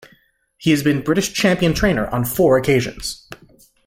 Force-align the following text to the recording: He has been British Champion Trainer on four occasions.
He 0.57 0.71
has 0.71 0.81
been 0.81 1.01
British 1.03 1.31
Champion 1.31 1.75
Trainer 1.75 2.07
on 2.07 2.25
four 2.25 2.57
occasions. 2.57 3.29